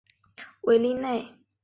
[0.63, 1.37] 韦利内。